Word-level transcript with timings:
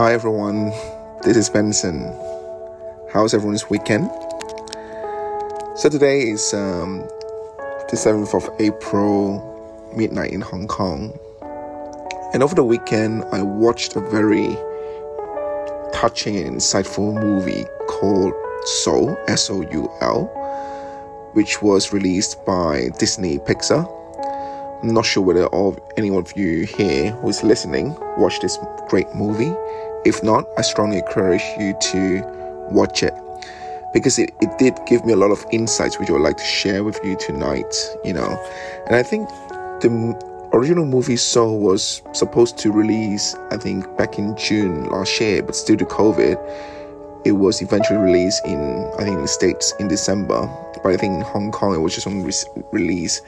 Hi 0.00 0.14
everyone, 0.14 0.70
this 1.24 1.36
is 1.36 1.50
Benson. 1.50 2.00
How's 3.12 3.34
everyone's 3.34 3.68
weekend? 3.68 4.10
So 5.76 5.90
today 5.90 6.22
is 6.22 6.54
um, 6.54 7.00
the 7.90 7.96
7th 7.96 8.34
of 8.34 8.48
April, 8.58 9.92
midnight 9.94 10.30
in 10.30 10.40
Hong 10.40 10.66
Kong. 10.68 11.12
And 12.32 12.42
over 12.42 12.54
the 12.54 12.64
weekend, 12.64 13.24
I 13.30 13.42
watched 13.42 13.94
a 13.94 14.00
very 14.00 14.56
touching 15.92 16.34
and 16.34 16.56
insightful 16.56 17.22
movie 17.22 17.66
called 17.86 18.32
Soul, 18.64 19.14
S 19.28 19.50
O 19.50 19.60
U 19.60 19.92
L, 20.00 20.24
which 21.34 21.60
was 21.60 21.92
released 21.92 22.42
by 22.46 22.88
Disney 22.98 23.36
Pixar. 23.36 23.99
I'm 24.82 24.94
not 24.94 25.04
sure 25.04 25.22
whether 25.22 25.46
all 25.48 25.76
any 25.98 26.10
of 26.10 26.34
you 26.36 26.64
here 26.64 27.10
who 27.12 27.28
is 27.28 27.42
listening 27.42 27.94
watch 28.16 28.40
this 28.40 28.58
great 28.88 29.14
movie. 29.14 29.54
If 30.06 30.22
not, 30.22 30.46
I 30.56 30.62
strongly 30.62 30.98
encourage 30.98 31.42
you 31.58 31.74
to 31.92 32.22
watch 32.70 33.02
it 33.02 33.12
because 33.92 34.18
it, 34.18 34.30
it 34.40 34.56
did 34.58 34.78
give 34.86 35.04
me 35.04 35.12
a 35.12 35.16
lot 35.16 35.32
of 35.32 35.44
insights 35.52 35.98
which 35.98 36.08
I 36.08 36.12
would 36.12 36.22
like 36.22 36.38
to 36.38 36.44
share 36.44 36.82
with 36.82 36.98
you 37.04 37.16
tonight, 37.16 37.74
you 38.04 38.14
know. 38.14 38.42
And 38.86 38.96
I 38.96 39.02
think 39.02 39.28
the 39.80 40.48
original 40.54 40.86
movie 40.86 41.16
Soul 41.16 41.58
was 41.58 42.00
supposed 42.12 42.56
to 42.58 42.72
release, 42.72 43.34
I 43.50 43.58
think, 43.58 43.84
back 43.98 44.18
in 44.18 44.34
June 44.36 44.88
last 44.88 45.20
year, 45.20 45.42
but 45.42 45.60
due 45.66 45.76
to 45.76 45.84
COVID, 45.84 46.38
it 47.26 47.32
was 47.32 47.60
eventually 47.60 47.98
released 47.98 48.46
in, 48.46 48.90
I 48.98 49.04
think, 49.04 49.16
in 49.16 49.22
the 49.22 49.28
States 49.28 49.74
in 49.78 49.88
December. 49.88 50.48
But 50.82 50.94
I 50.94 50.96
think 50.96 51.16
in 51.16 51.20
Hong 51.20 51.52
Kong, 51.52 51.74
it 51.74 51.78
was 51.78 51.94
just 51.94 52.06
on 52.06 52.22
re- 52.22 52.62
released 52.72 53.22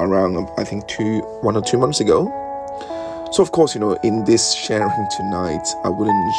around, 0.00 0.48
I 0.58 0.64
think, 0.64 0.86
two, 0.88 1.20
one 1.40 1.56
or 1.56 1.62
two 1.62 1.78
months 1.78 2.00
ago. 2.00 2.26
So, 3.32 3.42
of 3.42 3.52
course, 3.52 3.74
you 3.74 3.80
know, 3.80 3.92
in 4.02 4.24
this 4.24 4.54
sharing 4.54 5.08
tonight, 5.16 5.66
I 5.84 5.88
wouldn't 5.88 6.34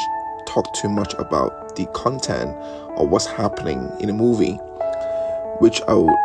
talk 0.47 0.73
too 0.73 0.89
much 0.89 1.13
about 1.19 1.75
the 1.75 1.85
content 1.87 2.55
or 2.95 3.07
what's 3.07 3.25
happening 3.25 3.91
in 3.99 4.09
a 4.09 4.13
movie, 4.13 4.55
which 5.59 5.81
I 5.87 5.93
will, 5.93 6.17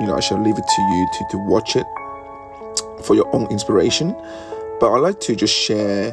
you 0.00 0.06
know, 0.06 0.14
I 0.14 0.20
shall 0.20 0.40
leave 0.40 0.58
it 0.58 0.66
to 0.66 0.82
you 0.82 1.08
to, 1.12 1.24
to 1.30 1.38
watch 1.48 1.76
it 1.76 1.86
for 3.04 3.14
your 3.14 3.34
own 3.34 3.46
inspiration. 3.50 4.14
But 4.78 4.92
I 4.92 4.98
like 4.98 5.20
to 5.20 5.34
just 5.34 5.54
share 5.54 6.12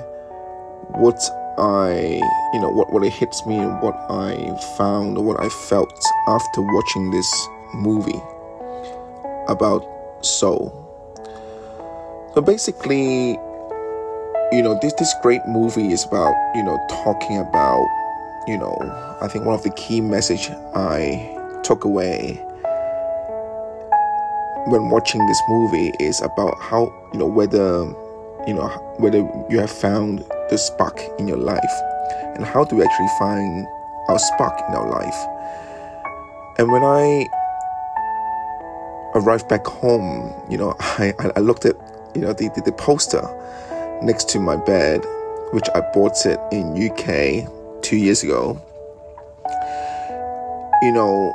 what 0.91 1.19
I, 1.57 2.21
you 2.53 2.59
know, 2.59 2.69
what, 2.69 2.91
what 2.93 3.03
it 3.03 3.11
hits 3.13 3.45
me 3.45 3.57
and 3.57 3.81
what 3.81 3.95
I 4.09 4.57
found 4.77 5.17
or 5.17 5.23
what 5.23 5.39
I 5.39 5.49
felt 5.49 5.91
after 6.27 6.61
watching 6.61 7.11
this 7.11 7.47
movie 7.73 8.21
about 9.47 9.85
soul. 10.21 10.83
So 12.33 12.41
basically, 12.41 13.37
you 14.51 14.61
know 14.61 14.77
this 14.81 14.93
this 14.93 15.13
great 15.21 15.45
movie 15.45 15.91
is 15.91 16.05
about 16.05 16.33
you 16.55 16.63
know 16.63 16.77
talking 16.89 17.37
about 17.37 17.85
you 18.47 18.57
know 18.57 18.73
i 19.21 19.27
think 19.27 19.43
one 19.43 19.53
of 19.53 19.63
the 19.63 19.69
key 19.71 19.99
message 19.99 20.49
i 20.73 21.35
took 21.63 21.83
away 21.83 22.41
when 24.67 24.89
watching 24.89 25.25
this 25.27 25.41
movie 25.49 25.91
is 25.99 26.21
about 26.21 26.55
how 26.61 26.85
you 27.11 27.19
know 27.19 27.25
whether 27.25 27.83
you 28.47 28.53
know 28.53 28.67
whether 28.99 29.19
you 29.49 29.59
have 29.59 29.71
found 29.71 30.19
the 30.49 30.57
spark 30.57 30.97
in 31.19 31.27
your 31.27 31.37
life 31.37 31.81
and 32.35 32.45
how 32.45 32.63
do 32.63 32.77
we 32.77 32.83
actually 32.83 33.07
find 33.19 33.67
our 34.07 34.19
spark 34.19 34.57
in 34.69 34.75
our 34.75 34.89
life 34.89 35.27
and 36.57 36.71
when 36.71 36.83
i 36.83 37.27
arrived 39.17 39.47
back 39.49 39.65
home 39.65 40.33
you 40.49 40.57
know 40.57 40.75
i 40.79 41.13
i 41.35 41.39
looked 41.39 41.65
at 41.65 41.75
you 42.15 42.21
know 42.21 42.33
the 42.33 42.49
the, 42.55 42.61
the 42.61 42.71
poster 42.71 43.21
next 44.01 44.29
to 44.29 44.39
my 44.39 44.55
bed, 44.55 45.03
which 45.51 45.65
I 45.73 45.81
bought 45.93 46.25
it 46.25 46.39
in 46.51 46.73
UK 46.75 47.81
two 47.81 47.97
years 47.97 48.23
ago. 48.23 48.61
You 50.81 50.91
know, 50.91 51.33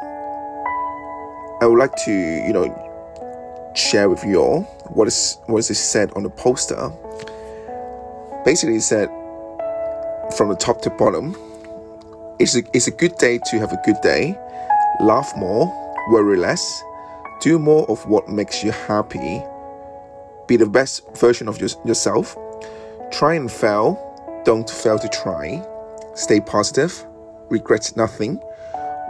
I 1.60 1.66
would 1.66 1.78
like 1.78 1.94
to, 2.04 2.12
you 2.12 2.52
know, 2.52 3.72
share 3.74 4.08
with 4.08 4.24
you 4.24 4.36
all 4.40 4.62
what 4.94 5.08
is 5.08 5.38
what 5.46 5.58
is 5.58 5.78
said 5.78 6.12
on 6.14 6.22
the 6.22 6.30
poster. 6.30 6.90
Basically, 8.44 8.76
it 8.76 8.82
said 8.82 9.08
from 10.36 10.48
the 10.48 10.56
top 10.56 10.82
to 10.82 10.90
bottom, 10.90 11.36
it's 12.38 12.56
a, 12.56 12.62
it's 12.72 12.86
a 12.86 12.90
good 12.90 13.16
day 13.18 13.38
to 13.46 13.58
have 13.58 13.72
a 13.72 13.80
good 13.84 14.00
day. 14.02 14.38
Laugh 15.00 15.32
more, 15.36 15.66
worry 16.10 16.36
less, 16.36 16.82
do 17.42 17.58
more 17.58 17.84
of 17.90 18.06
what 18.06 18.28
makes 18.28 18.64
you 18.64 18.70
happy. 18.70 19.42
Be 20.46 20.56
the 20.56 20.66
best 20.66 21.02
version 21.16 21.48
of 21.48 21.60
your, 21.60 21.70
yourself 21.84 22.36
Try 23.12 23.34
and 23.34 23.52
fail, 23.52 24.00
don't 24.46 24.68
fail 24.68 24.98
to 24.98 25.08
try. 25.08 25.62
Stay 26.14 26.40
positive, 26.40 27.04
regret 27.50 27.92
nothing. 27.94 28.40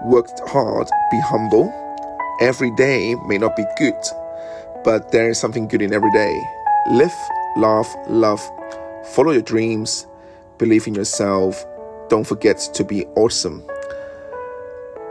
Work 0.04 0.26
hard, 0.48 0.88
be 1.12 1.20
humble. 1.20 1.72
Every 2.40 2.74
day 2.74 3.14
may 3.28 3.38
not 3.38 3.54
be 3.54 3.64
good, 3.78 3.94
but 4.82 5.12
there 5.12 5.30
is 5.30 5.38
something 5.38 5.68
good 5.68 5.82
in 5.82 5.92
every 5.92 6.10
day. 6.10 6.36
Live, 6.90 7.14
laugh, 7.56 7.94
love. 8.08 8.42
Follow 9.14 9.30
your 9.30 9.42
dreams, 9.42 10.08
believe 10.58 10.88
in 10.88 10.96
yourself. 10.96 11.64
Don't 12.08 12.26
forget 12.26 12.58
to 12.74 12.82
be 12.82 13.06
awesome. 13.14 13.62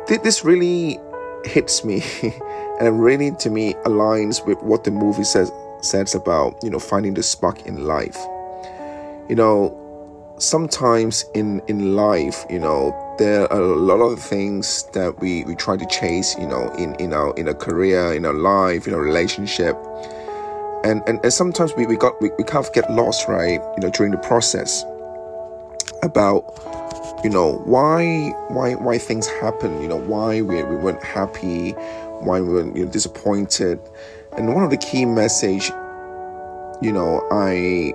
Did 0.06 0.22
this 0.24 0.44
really 0.44 1.00
hits 1.46 1.84
me 1.84 2.04
and 2.80 3.02
really 3.02 3.32
to 3.32 3.50
me 3.50 3.74
aligns 3.86 4.46
with 4.46 4.62
what 4.62 4.84
the 4.84 4.92
movie 4.92 5.24
says 5.24 5.52
says 5.82 6.14
about 6.14 6.56
you 6.64 6.70
know 6.70 6.80
finding 6.80 7.14
the 7.14 7.24
spark 7.24 7.66
in 7.66 7.86
life 7.86 8.18
you 9.32 9.36
know, 9.36 9.78
sometimes 10.40 11.24
in 11.34 11.62
in 11.68 11.96
life, 11.96 12.46
you 12.50 12.60
know, 12.60 12.94
there 13.18 13.52
are 13.54 13.62
a 13.62 13.76
lot 13.78 14.02
of 14.02 14.20
things 14.20 14.84
that 14.92 15.22
we 15.22 15.46
we 15.46 15.56
try 15.56 15.78
to 15.78 15.86
chase, 15.86 16.38
you 16.38 16.46
know, 16.46 16.70
in 16.78 16.96
in 16.96 17.14
our 17.14 17.34
in 17.38 17.48
a 17.48 17.54
career, 17.54 18.14
in 18.14 18.26
our 18.26 18.34
life, 18.34 18.88
in 18.88 18.94
a 18.94 19.00
relationship. 19.00 19.78
And, 20.84 21.04
and, 21.08 21.20
and 21.24 21.32
sometimes 21.32 21.76
we, 21.78 21.86
we 21.86 21.96
got 21.96 22.20
we, 22.22 22.32
we 22.40 22.44
kind 22.44 22.66
of 22.66 22.74
get 22.74 22.92
lost 22.92 23.28
right 23.28 23.62
you 23.78 23.82
know 23.82 23.92
during 23.92 24.12
the 24.12 24.18
process 24.18 24.84
about 26.02 26.44
you 27.24 27.30
know 27.30 27.62
why 27.66 28.30
why 28.50 28.74
why 28.76 28.98
things 28.98 29.28
happen 29.28 29.82
you 29.82 29.88
know 29.88 30.00
why 30.00 30.42
we, 30.42 30.64
we 30.64 30.76
weren't 30.76 31.04
happy 31.04 31.72
why 32.22 32.40
we 32.40 32.50
were 32.50 32.66
you 32.76 32.86
know, 32.86 32.92
disappointed 32.92 33.80
and 34.38 34.54
one 34.54 34.64
of 34.64 34.70
the 34.70 34.78
key 34.78 35.06
message 35.06 35.70
you 36.82 36.92
know 36.92 37.22
i 37.32 37.94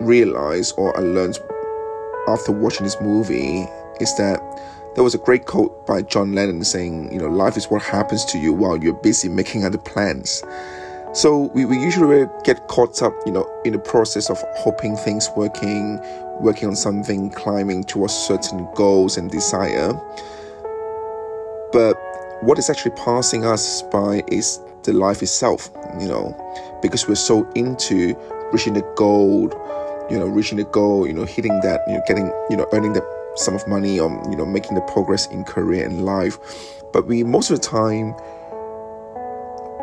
realized 0.00 0.74
or 0.76 0.96
I 0.96 1.00
learned 1.00 1.38
after 2.28 2.52
watching 2.52 2.84
this 2.84 3.00
movie 3.00 3.66
is 4.00 4.14
that 4.16 4.40
there 4.94 5.04
was 5.04 5.14
a 5.14 5.18
great 5.18 5.46
quote 5.46 5.86
by 5.86 6.02
John 6.02 6.34
Lennon 6.34 6.64
saying, 6.64 7.12
you 7.12 7.18
know, 7.18 7.28
life 7.28 7.56
is 7.56 7.66
what 7.70 7.82
happens 7.82 8.24
to 8.26 8.38
you 8.38 8.52
while 8.52 8.76
you're 8.76 8.94
busy 8.94 9.28
making 9.28 9.64
other 9.64 9.78
plans. 9.78 10.42
So 11.12 11.50
we, 11.54 11.64
we 11.64 11.76
usually 11.76 12.28
get 12.44 12.68
caught 12.68 13.02
up, 13.02 13.12
you 13.26 13.32
know, 13.32 13.50
in 13.64 13.72
the 13.72 13.80
process 13.80 14.30
of 14.30 14.40
hoping 14.56 14.96
things 14.96 15.28
working, 15.36 15.98
working 16.40 16.68
on 16.68 16.76
something, 16.76 17.30
climbing 17.30 17.82
towards 17.82 18.14
certain 18.14 18.68
goals 18.76 19.16
and 19.16 19.28
desire. 19.28 19.92
But 21.72 21.94
what 22.42 22.58
is 22.58 22.70
actually 22.70 22.92
passing 22.92 23.44
us 23.44 23.82
by 23.82 24.22
is 24.28 24.60
the 24.84 24.92
life 24.92 25.20
itself, 25.20 25.68
you 25.98 26.06
know, 26.06 26.34
because 26.80 27.08
we're 27.08 27.16
so 27.16 27.48
into 27.56 28.14
reaching 28.52 28.74
the 28.74 28.82
goal, 28.96 29.50
you 30.10 30.18
know, 30.18 30.26
reaching 30.26 30.58
the 30.58 30.64
goal, 30.64 31.08
you 31.08 31.12
know, 31.12 31.24
hitting 31.24 31.58
that, 31.62 31.80
you 31.88 31.94
know, 31.94 32.02
getting, 32.06 32.32
you 32.50 32.56
know, 32.56 32.68
earning 32.72 32.92
the 32.92 33.04
sum 33.34 33.56
of 33.56 33.66
money 33.66 33.98
or, 33.98 34.10
you 34.30 34.36
know, 34.36 34.46
making 34.46 34.76
the 34.76 34.80
progress 34.82 35.26
in 35.26 35.42
career 35.42 35.84
and 35.84 36.04
life. 36.04 36.38
But 36.92 37.06
we, 37.06 37.24
most 37.24 37.50
of 37.50 37.60
the 37.60 37.66
time, 37.66 38.14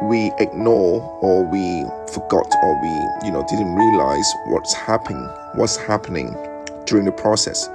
we 0.04 0.32
ignore 0.40 1.02
or 1.22 1.44
we 1.46 1.86
forgot 2.12 2.48
or 2.64 2.82
we, 2.82 3.28
you 3.28 3.32
know, 3.32 3.46
didn't 3.50 3.74
realize 3.76 4.34
what's 4.48 4.74
happening, 4.74 5.24
what's 5.56 5.78
happening 5.78 6.36
during 6.86 7.06
the 7.06 7.12
process. 7.12 7.70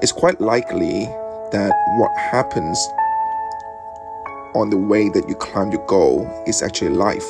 It's 0.00 0.12
quite 0.12 0.40
likely 0.40 1.06
that 1.52 1.72
what 1.98 2.16
happens 2.16 2.78
on 4.54 4.70
the 4.70 4.76
way 4.76 5.08
that 5.10 5.28
you 5.28 5.34
climb 5.36 5.70
your 5.70 5.84
goal 5.86 6.28
is 6.46 6.62
actually 6.62 6.90
life 6.90 7.24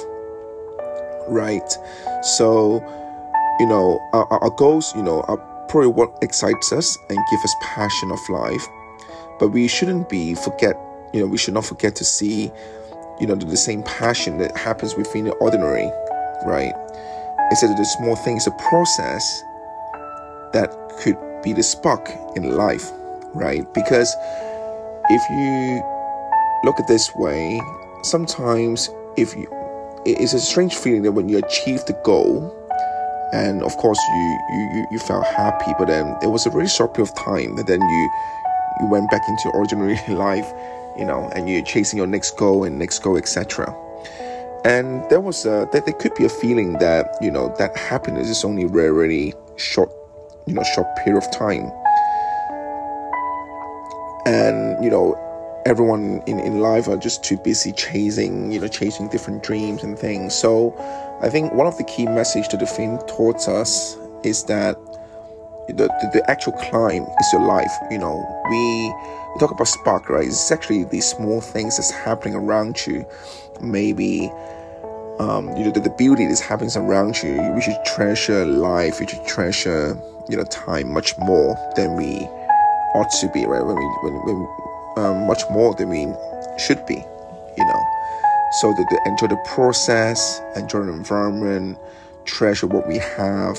right 1.28 1.76
so 2.22 2.82
you 3.61 3.67
know, 3.67 4.02
our, 4.14 4.26
our 4.43 4.50
goals, 4.50 4.96
you 4.96 5.02
know, 5.02 5.20
are 5.28 5.37
probably 5.69 5.88
what 5.88 6.11
excites 6.22 6.72
us 6.72 6.96
and 7.11 7.19
give 7.31 7.40
us 7.44 7.55
passion 7.61 8.11
of 8.11 8.19
life. 8.31 8.67
But 9.38 9.49
we 9.49 9.69
shouldn't 9.69 10.08
be 10.08 10.34
forget, 10.34 10.76
you 11.12 11.20
know, 11.20 11.26
we 11.26 11.37
should 11.37 11.52
not 11.52 11.67
forget 11.67 11.94
to 11.96 12.05
see, 12.05 12.50
you 13.20 13.26
know, 13.26 13.34
the 13.34 13.56
same 13.56 13.82
passion 13.82 14.38
that 14.38 14.56
happens 14.56 14.94
within 14.96 15.25
the 15.25 15.32
ordinary, 15.34 15.90
right? 16.46 16.72
Instead 17.50 17.70
of 17.70 17.76
the 17.76 17.84
small 17.84 18.17
things, 18.17 18.46
a 18.46 18.50
process 18.52 19.43
that 20.52 20.70
could 21.00 21.17
be 21.43 21.52
the 21.52 21.62
spark 21.62 22.11
in 22.37 22.56
life, 22.56 22.90
right? 23.34 23.62
Because 23.75 24.14
if 25.11 25.31
you 25.31 25.82
look 26.64 26.81
at 26.81 26.88
this 26.88 27.14
way, 27.14 27.61
sometimes 28.02 28.88
if 29.17 29.37
you, 29.37 29.46
it's 30.06 30.32
a 30.32 30.40
strange 30.40 30.75
feeling 30.75 31.02
that 31.02 31.12
when 31.12 31.28
you 31.28 31.38
achieve 31.38 31.84
the 31.84 31.99
goal, 32.05 32.56
and 33.32 33.62
of 33.62 33.76
course 33.76 33.99
you 34.08 34.38
you 34.50 34.87
you 34.90 34.99
felt 34.99 35.25
happy 35.25 35.72
but 35.78 35.87
then 35.87 36.17
it 36.20 36.26
was 36.26 36.46
a 36.46 36.50
very 36.50 36.67
short 36.67 36.94
period 36.94 37.08
of 37.08 37.25
time 37.25 37.55
that 37.56 37.67
then 37.67 37.81
you 37.81 38.11
you 38.81 38.87
went 38.87 39.08
back 39.11 39.22
into 39.28 39.43
your 39.44 39.55
ordinary 39.55 39.99
life 40.08 40.52
you 40.98 41.04
know 41.04 41.31
and 41.34 41.48
you're 41.48 41.64
chasing 41.64 41.96
your 41.96 42.06
next 42.06 42.37
goal 42.37 42.64
and 42.64 42.78
next 42.78 43.00
goal 43.00 43.16
etc 43.16 43.75
and 44.64 45.08
there 45.08 45.20
was 45.20 45.46
a 45.46 45.69
that 45.72 45.87
there 45.87 45.94
could 45.94 46.14
be 46.14 46.25
a 46.25 46.28
feeling 46.28 46.75
that 46.75 47.16
you 47.20 47.31
know 47.31 47.54
that 47.58 47.76
happiness 47.76 48.28
is 48.28 48.44
only 48.44 48.64
very 48.64 49.32
short 49.56 49.90
you 50.46 50.54
know 50.54 50.62
short 50.75 50.88
period 50.96 51.22
of 51.22 51.31
time. 51.31 51.70
And 54.26 54.82
you 54.84 54.90
know 54.90 55.16
everyone 55.66 56.22
in, 56.26 56.40
in 56.40 56.60
life 56.60 56.88
are 56.88 56.96
just 56.96 57.22
too 57.22 57.36
busy 57.36 57.70
chasing, 57.72 58.50
you 58.50 58.58
know, 58.58 58.66
chasing 58.66 59.08
different 59.08 59.43
dreams 59.43 59.82
and 59.82 59.98
things. 59.98 60.34
So 60.34 60.75
I 61.22 61.28
think 61.28 61.52
one 61.52 61.66
of 61.66 61.76
the 61.76 61.84
key 61.84 62.06
message 62.06 62.48
that 62.48 62.60
the 62.60 62.66
film 62.66 62.98
taught 63.06 63.46
us 63.46 63.96
is 64.25 64.44
that 64.44 64.76
the, 65.68 65.74
the, 65.74 66.10
the, 66.14 66.30
actual 66.30 66.52
climb 66.54 67.02
is 67.02 67.32
your 67.32 67.42
life. 67.42 67.72
You 67.90 67.98
know, 67.98 68.16
we, 68.48 68.88
we 69.34 69.38
talk 69.38 69.50
about 69.50 69.68
spark, 69.68 70.08
right? 70.08 70.26
It's 70.26 70.50
actually 70.50 70.84
these 70.84 71.06
small 71.06 71.40
things 71.40 71.76
that's 71.76 71.90
happening 71.90 72.34
around 72.34 72.86
you. 72.86 73.06
Maybe, 73.60 74.30
um, 75.18 75.48
you 75.56 75.64
know, 75.64 75.70
the, 75.70 75.80
the 75.80 75.94
beauty 75.98 76.26
that's 76.26 76.40
happening 76.40 76.70
around 76.76 77.22
you. 77.22 77.52
We 77.54 77.60
should 77.60 77.78
treasure 77.84 78.44
life. 78.46 79.00
We 79.00 79.06
should 79.06 79.24
treasure, 79.26 79.96
you 80.28 80.36
know, 80.36 80.44
time 80.44 80.92
much 80.92 81.16
more 81.18 81.56
than 81.76 81.96
we 81.96 82.26
ought 82.94 83.10
to 83.20 83.28
be, 83.28 83.46
right? 83.46 83.64
When 83.64 83.76
we, 83.76 83.86
when, 84.02 84.14
when 84.26 84.48
um, 84.96 85.26
much 85.26 85.42
more 85.50 85.74
than 85.74 85.88
we 85.88 86.12
should 86.58 86.84
be, 86.86 86.94
you 86.96 87.64
know. 87.64 87.82
So 88.52 88.72
that 88.72 89.00
enjoy 89.06 89.28
the 89.28 89.40
process, 89.54 90.40
enjoy 90.56 90.82
the 90.82 90.92
environment, 90.92 91.78
treasure 92.24 92.66
what 92.66 92.88
we 92.88 92.98
have. 92.98 93.58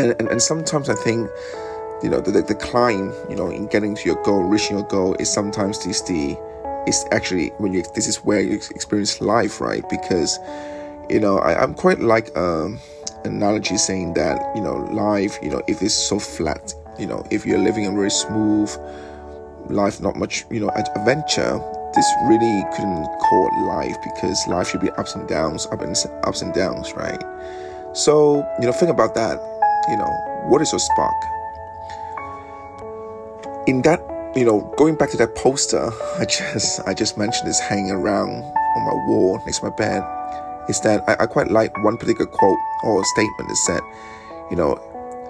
And, 0.00 0.16
and, 0.18 0.28
and 0.28 0.40
sometimes 0.40 0.88
I 0.88 0.94
think, 0.94 1.28
you 2.02 2.08
know, 2.08 2.20
the, 2.20 2.40
the 2.42 2.54
climb, 2.54 3.12
you 3.28 3.36
know, 3.36 3.50
in 3.50 3.66
getting 3.66 3.94
to 3.94 4.04
your 4.06 4.22
goal, 4.22 4.42
reaching 4.42 4.78
your 4.78 4.86
goal 4.86 5.14
is 5.16 5.30
sometimes 5.30 5.84
this 5.84 6.00
the, 6.02 6.38
is 6.86 7.04
actually 7.12 7.48
when 7.58 7.74
you, 7.74 7.82
this 7.94 8.08
is 8.08 8.16
where 8.18 8.40
you 8.40 8.54
experience 8.54 9.20
life, 9.20 9.60
right? 9.60 9.86
Because, 9.90 10.38
you 11.10 11.20
know, 11.20 11.38
I, 11.38 11.62
I'm 11.62 11.74
quite 11.74 12.00
like, 12.00 12.34
um, 12.36 12.80
analogy 13.24 13.76
saying 13.76 14.14
that, 14.14 14.40
you 14.54 14.62
know, 14.62 14.76
life, 14.90 15.38
you 15.42 15.50
know, 15.50 15.62
if 15.68 15.82
it's 15.82 15.94
so 15.94 16.18
flat, 16.18 16.72
you 16.98 17.06
know, 17.06 17.22
if 17.30 17.44
you're 17.44 17.58
living 17.58 17.86
a 17.86 17.90
very 17.90 18.10
smooth, 18.10 18.70
life 19.68 20.00
not 20.00 20.16
much, 20.16 20.44
you 20.50 20.60
know, 20.60 20.70
adventure, 20.70 21.60
this 21.94 22.06
really 22.24 22.64
couldn't 22.74 23.04
call 23.18 23.48
it 23.48 23.66
life 23.66 23.96
because 24.02 24.46
life 24.48 24.68
should 24.68 24.80
be 24.80 24.90
ups 24.92 25.14
and 25.14 25.28
downs, 25.28 25.66
up 25.66 25.82
and 25.82 25.96
ups 26.24 26.42
and 26.42 26.54
downs, 26.54 26.92
right? 26.94 27.22
So, 27.92 28.46
you 28.60 28.66
know, 28.66 28.72
think 28.72 28.90
about 28.90 29.14
that. 29.16 29.38
You 29.88 29.96
know, 29.96 30.10
what 30.48 30.60
is 30.62 30.72
your 30.72 30.78
spark? 30.78 31.14
In 33.66 33.82
that, 33.82 34.00
you 34.34 34.44
know, 34.44 34.60
going 34.76 34.96
back 34.96 35.10
to 35.10 35.16
that 35.18 35.34
poster, 35.34 35.90
I 36.18 36.24
just 36.24 36.80
I 36.86 36.94
just 36.94 37.16
mentioned 37.16 37.48
is 37.48 37.60
hanging 37.60 37.92
around 37.92 38.42
on 38.76 38.84
my 38.84 38.94
wall 39.06 39.40
next 39.46 39.58
to 39.58 39.70
my 39.70 39.76
bed. 39.76 40.02
Is 40.68 40.80
that 40.82 41.02
I, 41.08 41.24
I 41.24 41.26
quite 41.26 41.50
like 41.50 41.76
one 41.82 41.96
particular 41.96 42.26
quote 42.26 42.58
or 42.84 43.04
statement 43.04 43.48
that 43.48 43.56
said, 43.56 43.80
you 44.50 44.56
know, 44.56 44.78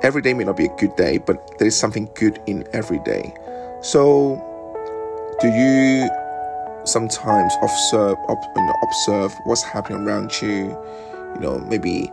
every 0.02 0.22
day 0.22 0.34
may 0.34 0.44
not 0.44 0.56
be 0.56 0.66
a 0.66 0.76
good 0.76 0.94
day, 0.96 1.18
but 1.18 1.58
there 1.58 1.68
is 1.68 1.76
something 1.76 2.08
good 2.14 2.40
in 2.46 2.66
every 2.72 2.98
day. 3.00 3.34
So, 3.82 4.36
do 5.40 5.48
you 5.48 6.08
sometimes 6.84 7.54
observe 7.62 8.16
ob- 8.28 8.72
observe 8.82 9.34
what's 9.44 9.62
happening 9.62 10.06
around 10.06 10.32
you? 10.42 10.76
You 11.34 11.40
know, 11.40 11.58
maybe 11.58 12.10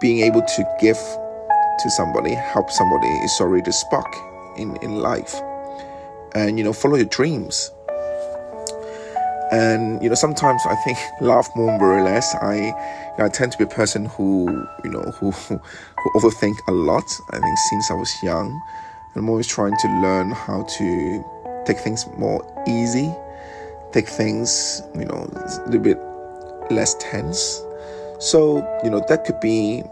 being 0.00 0.20
able 0.20 0.42
to 0.42 0.76
give 0.80 0.96
to 0.96 1.90
somebody, 1.90 2.34
help 2.34 2.70
somebody 2.70 3.08
is 3.08 3.36
already 3.40 3.62
the 3.62 3.72
spark 3.72 4.14
in, 4.56 4.76
in 4.82 4.96
life. 4.96 5.34
And 6.34 6.58
you 6.58 6.64
know, 6.64 6.72
follow 6.72 6.96
your 6.96 7.06
dreams. 7.06 7.70
And 9.52 10.02
you 10.02 10.08
know, 10.08 10.14
sometimes 10.14 10.62
I 10.66 10.74
think 10.84 10.98
laugh 11.20 11.48
more 11.54 11.80
or 11.80 12.02
less. 12.02 12.34
I 12.36 12.56
you 12.56 13.18
know, 13.18 13.24
I 13.26 13.28
tend 13.28 13.52
to 13.52 13.58
be 13.58 13.64
a 13.64 13.68
person 13.68 14.06
who 14.06 14.66
you 14.84 14.90
know 14.90 15.02
who 15.20 15.30
who 15.48 15.60
overthink 16.16 16.56
a 16.68 16.72
lot. 16.72 17.04
I 17.30 17.38
think 17.38 17.58
since 17.70 17.90
I 17.90 17.94
was 17.94 18.12
young. 18.22 18.60
I'm 19.16 19.28
always 19.28 19.46
trying 19.46 19.76
to 19.76 19.88
learn 20.00 20.32
how 20.32 20.64
to 20.64 21.24
take 21.64 21.78
things 21.78 22.04
more 22.18 22.42
easy, 22.66 23.14
take 23.92 24.08
things, 24.08 24.82
you 24.92 25.04
know, 25.04 25.28
a 25.32 25.64
little 25.66 25.80
bit 25.80 25.98
less 26.70 26.94
tense. 26.94 27.62
So, 28.18 28.58
you 28.82 28.90
know, 28.90 29.04
that 29.08 29.24
could 29.24 29.40
be, 29.40 29.82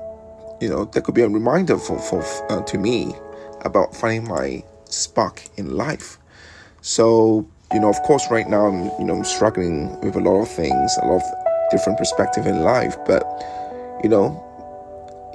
you 0.61 0.69
know, 0.69 0.85
that 0.87 1.05
could 1.05 1.15
be 1.15 1.23
a 1.23 1.29
reminder 1.29 1.79
for, 1.79 1.99
for 1.99 2.23
uh, 2.51 2.63
to 2.63 2.79
me 2.79 3.15
about 3.63 3.95
finding 3.95 4.29
my 4.29 4.63
spark 4.85 5.43
in 5.57 5.77
life. 5.77 6.19
So, 6.81 7.47
you 7.73 7.81
know, 7.81 7.89
of 7.89 8.01
course, 8.03 8.31
right 8.31 8.49
now 8.49 8.67
I'm, 8.67 8.85
you 8.99 9.05
know, 9.05 9.17
I'm 9.17 9.25
struggling 9.25 9.99
with 10.01 10.17
a 10.17 10.21
lot 10.21 10.41
of 10.43 10.49
things, 10.49 10.97
a 11.03 11.07
lot 11.07 11.23
of 11.23 11.71
different 11.71 11.99
perspective 11.99 12.47
in 12.47 12.63
life, 12.63 12.97
but, 13.07 13.25
you 14.03 14.09
know, 14.09 14.49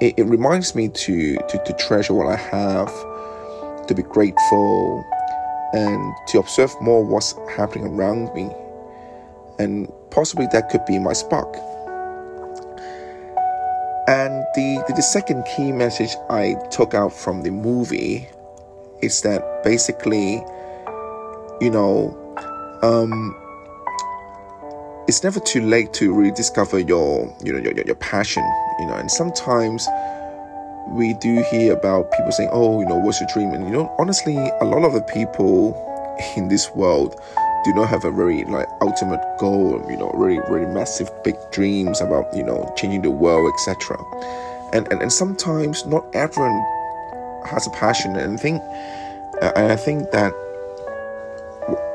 it, 0.00 0.14
it 0.18 0.24
reminds 0.24 0.74
me 0.74 0.88
to, 0.88 1.36
to, 1.36 1.64
to 1.64 1.72
treasure 1.74 2.14
what 2.14 2.26
I 2.28 2.36
have, 2.36 2.88
to 3.86 3.94
be 3.94 4.02
grateful, 4.02 5.04
and 5.72 6.14
to 6.28 6.38
observe 6.38 6.74
more 6.80 7.04
what's 7.04 7.34
happening 7.56 7.86
around 7.88 8.32
me. 8.34 8.50
And 9.58 9.90
possibly 10.10 10.46
that 10.52 10.70
could 10.70 10.84
be 10.86 10.98
my 10.98 11.12
spark. 11.12 11.56
And 14.08 14.46
the, 14.54 14.82
the, 14.88 14.94
the 14.94 15.02
second 15.02 15.44
key 15.44 15.70
message 15.70 16.16
I 16.30 16.56
took 16.70 16.94
out 16.94 17.12
from 17.12 17.42
the 17.42 17.50
movie 17.50 18.26
is 19.02 19.20
that 19.20 19.62
basically, 19.62 20.42
you 21.60 21.70
know, 21.70 22.16
um, 22.82 23.36
it's 25.06 25.22
never 25.22 25.40
too 25.40 25.60
late 25.60 25.92
to 25.94 26.14
rediscover 26.14 26.78
your, 26.78 27.36
you 27.44 27.52
know, 27.52 27.58
your, 27.58 27.74
your, 27.74 27.84
your 27.84 27.96
passion, 27.96 28.42
you 28.78 28.86
know, 28.86 28.94
and 28.94 29.10
sometimes 29.10 29.86
we 30.88 31.12
do 31.12 31.44
hear 31.50 31.74
about 31.74 32.10
people 32.12 32.32
saying, 32.32 32.48
"Oh, 32.50 32.80
you 32.80 32.86
know, 32.86 32.96
what's 32.96 33.20
your 33.20 33.28
dream?" 33.34 33.52
And 33.52 33.66
you 33.66 33.72
know, 33.72 33.94
honestly, 33.98 34.36
a 34.36 34.64
lot 34.64 34.84
of 34.84 34.94
the 34.94 35.02
people 35.02 35.76
in 36.34 36.48
this 36.48 36.70
world 36.74 37.20
do 37.72 37.74
not 37.74 37.88
have 37.88 38.04
a 38.04 38.10
very 38.10 38.44
like 38.44 38.68
ultimate 38.80 39.22
goal. 39.38 39.84
You 39.88 39.96
know, 39.96 40.10
really, 40.14 40.40
really 40.48 40.72
massive, 40.72 41.10
big 41.24 41.36
dreams 41.52 42.00
about 42.00 42.34
you 42.36 42.42
know 42.42 42.72
changing 42.76 43.02
the 43.02 43.10
world, 43.10 43.52
etc. 43.54 43.96
And, 44.72 44.90
and 44.92 45.02
and 45.02 45.12
sometimes 45.12 45.86
not 45.86 46.04
everyone 46.14 46.58
has 47.46 47.66
a 47.66 47.70
passion. 47.70 48.16
And 48.16 48.40
think, 48.40 48.62
and 49.42 49.72
I 49.72 49.76
think 49.76 50.10
that 50.10 50.32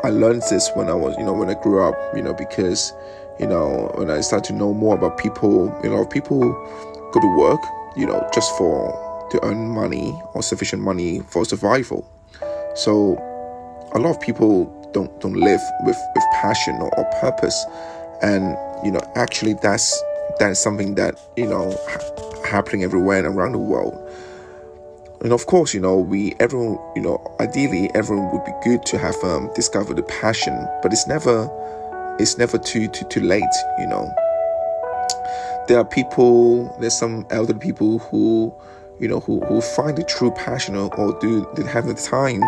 I 0.03 0.09
learned 0.09 0.43
this 0.49 0.69
when 0.75 0.89
I 0.89 0.93
was, 0.93 1.15
you 1.17 1.25
know, 1.25 1.33
when 1.33 1.49
I 1.49 1.55
grew 1.55 1.83
up. 1.83 1.95
You 2.15 2.23
know, 2.23 2.33
because 2.33 2.93
you 3.39 3.47
know 3.47 3.91
when 3.95 4.09
I 4.09 4.21
started 4.21 4.47
to 4.47 4.53
know 4.53 4.73
more 4.73 4.95
about 4.95 5.17
people, 5.17 5.73
you 5.83 5.89
know, 5.89 6.05
people 6.05 6.39
go 6.39 7.19
to 7.19 7.37
work 7.37 7.61
you 7.95 8.07
know, 8.07 8.27
just 8.33 8.55
for 8.57 9.27
to 9.31 9.43
earn 9.45 9.69
money 9.69 10.19
or 10.33 10.43
sufficient 10.43 10.81
money 10.81 11.21
for 11.21 11.45
survival. 11.45 12.07
So 12.75 13.17
a 13.93 13.99
lot 13.99 14.11
of 14.11 14.21
people 14.21 14.65
don't 14.93 15.19
don't 15.21 15.35
live 15.35 15.61
with, 15.85 15.97
with 16.15 16.23
passion 16.33 16.75
or, 16.75 16.97
or 16.97 17.05
purpose. 17.19 17.65
And 18.21 18.57
you 18.85 18.91
know, 18.91 19.01
actually 19.15 19.53
that's 19.55 20.01
that's 20.39 20.59
something 20.59 20.95
that, 20.95 21.19
you 21.35 21.47
know, 21.47 21.75
ha- 21.89 22.41
happening 22.45 22.83
everywhere 22.83 23.19
and 23.19 23.27
around 23.27 23.51
the 23.51 23.59
world. 23.59 23.93
And 25.21 25.31
of 25.31 25.45
course, 25.45 25.73
you 25.73 25.79
know, 25.79 25.97
we 25.97 26.33
everyone, 26.39 26.79
you 26.95 27.01
know, 27.01 27.35
ideally 27.39 27.89
everyone 27.95 28.31
would 28.31 28.45
be 28.45 28.53
good 28.63 28.85
to 28.87 28.97
have 28.97 29.15
um, 29.23 29.51
discovered 29.55 29.95
the 29.95 30.03
passion, 30.03 30.67
but 30.81 30.91
it's 30.91 31.07
never 31.07 31.49
it's 32.19 32.37
never 32.37 32.57
too 32.57 32.87
too 32.89 33.05
too 33.05 33.21
late, 33.21 33.55
you 33.79 33.87
know 33.87 34.13
there 35.67 35.77
are 35.77 35.85
people, 35.85 36.75
there's 36.79 36.97
some 36.97 37.25
elderly 37.29 37.59
people 37.59 37.99
who, 37.99 38.53
you 38.99 39.07
know, 39.07 39.19
who, 39.19 39.39
who 39.45 39.61
find 39.61 39.97
the 39.97 40.03
true 40.03 40.31
passion 40.31 40.75
or, 40.75 40.93
or 40.95 41.17
do 41.19 41.47
they 41.55 41.63
have 41.63 41.87
the 41.87 41.93
time 41.93 42.41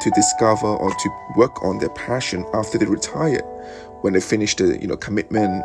to 0.00 0.10
discover 0.10 0.66
or 0.66 0.90
to 0.90 1.10
work 1.36 1.62
on 1.62 1.78
their 1.78 1.88
passion 1.90 2.44
after 2.54 2.78
they 2.78 2.86
retire, 2.86 3.40
when 4.02 4.12
they 4.12 4.20
finish 4.20 4.54
the, 4.56 4.78
you 4.80 4.86
know, 4.86 4.96
commitment 4.96 5.64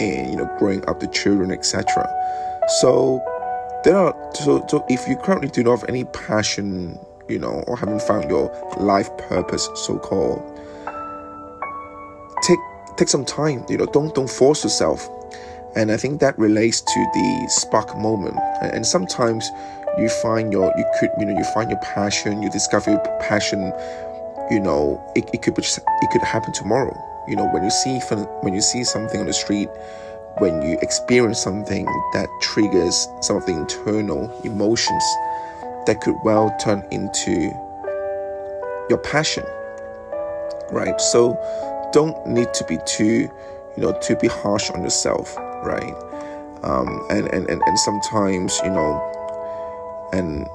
and, 0.00 0.30
you 0.30 0.36
know, 0.36 0.54
growing 0.58 0.86
up 0.88 1.00
the 1.00 1.06
children, 1.08 1.50
etc. 1.50 1.84
So 2.80 3.22
there 3.84 3.96
are, 3.96 4.14
so, 4.34 4.64
so 4.68 4.84
if 4.88 5.08
you 5.08 5.16
currently 5.16 5.48
do 5.48 5.62
not 5.62 5.80
have 5.80 5.88
any 5.88 6.04
passion, 6.04 6.98
you 7.28 7.38
know, 7.38 7.64
or 7.66 7.76
haven't 7.76 8.02
found 8.02 8.28
your 8.28 8.50
life 8.78 9.16
purpose, 9.16 9.68
so 9.74 9.98
called, 9.98 10.42
take, 12.42 12.58
take 12.96 13.08
some 13.08 13.24
time, 13.24 13.64
you 13.68 13.78
know, 13.78 13.86
don't, 13.86 14.14
don't 14.14 14.30
force 14.30 14.62
yourself 14.64 15.08
and 15.76 15.92
I 15.92 15.96
think 15.96 16.20
that 16.20 16.38
relates 16.38 16.80
to 16.80 17.06
the 17.14 17.46
spark 17.48 17.96
moment. 17.96 18.38
And 18.62 18.86
sometimes 18.86 19.48
you 19.98 20.08
find 20.08 20.52
your 20.52 20.72
you 20.76 20.84
could 20.98 21.10
you 21.18 21.26
know 21.26 21.36
you 21.36 21.44
find 21.54 21.70
your 21.70 21.80
passion, 21.80 22.42
you 22.42 22.50
discover 22.50 22.90
your 22.90 23.18
passion. 23.20 23.72
You 24.50 24.60
know, 24.60 25.02
it, 25.14 25.28
it 25.34 25.42
could 25.42 25.58
it 25.58 26.10
could 26.10 26.22
happen 26.22 26.52
tomorrow. 26.52 26.96
You 27.28 27.36
know, 27.36 27.46
when 27.48 27.62
you 27.62 27.70
see 27.70 27.98
when 28.40 28.54
you 28.54 28.60
see 28.60 28.84
something 28.84 29.20
on 29.20 29.26
the 29.26 29.32
street 29.34 29.68
when 30.38 30.62
you 30.62 30.78
experience 30.82 31.40
something 31.40 31.84
that 32.12 32.28
triggers 32.40 33.08
some 33.20 33.36
of 33.36 33.46
the 33.46 33.52
internal 33.52 34.30
emotions 34.42 35.02
that 35.86 36.00
could 36.00 36.14
well 36.24 36.54
turn 36.60 36.86
into 36.90 37.50
your 38.88 38.98
passion 38.98 39.44
right 40.70 41.00
so 41.00 41.36
don't 41.92 42.26
need 42.26 42.52
to 42.54 42.64
be 42.64 42.78
too 42.86 43.28
you 43.76 43.82
know 43.82 43.98
to 44.00 44.14
be 44.16 44.28
harsh 44.28 44.70
on 44.70 44.82
yourself 44.82 45.36
right? 45.64 45.94
Um, 46.62 47.06
and, 47.10 47.28
and 47.28 47.48
and 47.48 47.62
and 47.62 47.78
sometimes 47.78 48.60
you 48.64 48.70
know 48.70 50.10
and 50.12 50.46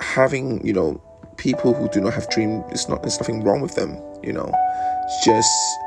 having 0.00 0.64
you 0.66 0.72
know 0.72 1.00
people 1.36 1.72
who 1.72 1.88
do 1.88 2.00
not 2.00 2.12
have 2.14 2.28
dreams 2.30 2.64
it's 2.70 2.88
not 2.88 3.02
there's 3.02 3.18
nothing 3.18 3.42
wrong 3.42 3.60
with 3.60 3.74
them 3.74 3.98
you 4.22 4.32
know? 4.32 4.52
Just 5.24 5.78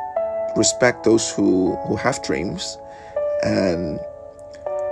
respect 0.56 1.04
those 1.04 1.32
who 1.32 1.76
who 1.88 1.96
have 1.96 2.22
dreams 2.24 2.78
and 3.44 4.00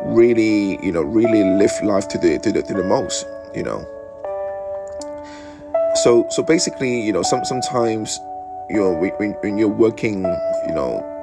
really 0.03 0.83
you 0.85 0.91
know 0.91 1.01
really 1.01 1.43
live 1.43 1.71
life 1.83 2.07
to 2.09 2.17
the 2.17 2.37
to 2.39 2.51
the, 2.51 2.61
to 2.61 2.73
the 2.73 2.83
most 2.83 3.25
you 3.55 3.63
know? 3.63 3.85
So 6.03 6.27
so 6.29 6.43
basically 6.43 7.01
you 7.01 7.13
know 7.13 7.23
some 7.23 7.45
sometimes 7.45 8.19
you 8.69 8.77
know 8.77 8.93
when, 8.93 9.31
when 9.41 9.57
you're 9.57 9.67
working 9.67 10.23
you 10.67 10.73
know 10.73 11.14